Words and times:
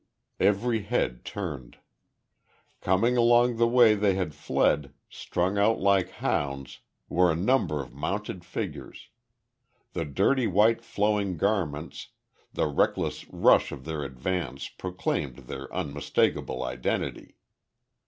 Every 0.39 0.81
head 0.81 1.23
turned. 1.23 1.77
Coming 2.79 3.17
along 3.17 3.57
the 3.57 3.67
way 3.67 3.93
they 3.93 4.15
had 4.15 4.33
fled, 4.33 4.95
strung 5.11 5.59
out 5.59 5.79
like 5.79 6.09
hounds, 6.09 6.79
were 7.07 7.31
a 7.31 7.35
number 7.35 7.83
of 7.83 7.93
mounted 7.93 8.43
figures. 8.43 9.09
The 9.93 10.05
dirty 10.05 10.47
white 10.47 10.81
flowing 10.83 11.37
garments, 11.37 12.07
the 12.51 12.65
reckless 12.65 13.27
rush 13.29 13.71
of 13.71 13.85
their 13.85 14.03
advance 14.03 14.69
proclaimed 14.69 15.35
their 15.35 15.71
unmistakable 15.71 16.63
identity. 16.63 17.35